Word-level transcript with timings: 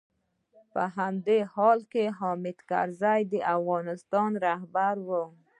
په 0.73 0.83
همدې 0.97 1.39
حال 1.53 1.79
کې 1.91 2.03
حامد 2.19 2.57
کرزی 2.69 3.21
د 3.31 3.33
افغانستان 3.55 4.31
رهبر 4.45 4.95
و. 5.07 5.09